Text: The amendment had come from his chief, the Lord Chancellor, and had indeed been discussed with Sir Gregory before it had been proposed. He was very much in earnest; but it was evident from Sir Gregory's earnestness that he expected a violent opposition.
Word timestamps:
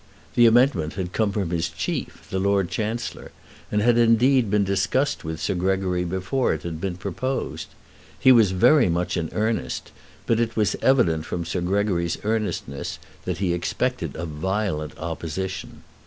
The 0.33 0.47
amendment 0.47 0.93
had 0.93 1.13
come 1.13 1.31
from 1.31 1.51
his 1.51 1.69
chief, 1.69 2.27
the 2.31 2.39
Lord 2.39 2.71
Chancellor, 2.71 3.31
and 3.71 3.83
had 3.83 3.99
indeed 3.99 4.49
been 4.49 4.63
discussed 4.63 5.23
with 5.23 5.39
Sir 5.39 5.53
Gregory 5.53 6.05
before 6.05 6.55
it 6.55 6.63
had 6.63 6.81
been 6.81 6.95
proposed. 6.95 7.67
He 8.19 8.31
was 8.31 8.49
very 8.49 8.89
much 8.89 9.15
in 9.15 9.29
earnest; 9.31 9.91
but 10.25 10.39
it 10.39 10.55
was 10.57 10.75
evident 10.81 11.25
from 11.27 11.45
Sir 11.45 11.61
Gregory's 11.61 12.17
earnestness 12.23 12.97
that 13.25 13.37
he 13.37 13.53
expected 13.53 14.15
a 14.15 14.25
violent 14.25 14.97
opposition. 14.97 15.83